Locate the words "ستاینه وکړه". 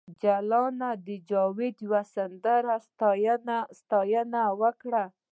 3.79-5.03